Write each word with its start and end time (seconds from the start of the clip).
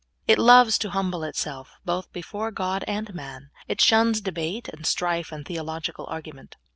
It 0.25 0.39
loves 0.39 0.79
to 0.79 0.89
humble 0.89 1.23
itself, 1.23 1.73
both 1.85 2.11
before 2.11 2.49
God 2.49 2.83
and 2.87 3.13
man. 3.13 3.51
It 3.67 3.79
shuns 3.79 4.19
debate 4.19 4.67
and 4.67 4.83
strife, 4.83 5.31
and 5.31 5.45
theological 5.45 6.07
argument. 6.07 6.55